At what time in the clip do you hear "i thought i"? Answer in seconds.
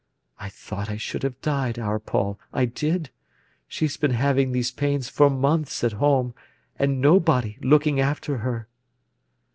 0.39-0.97